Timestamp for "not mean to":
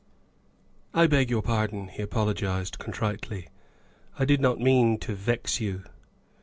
4.41-5.13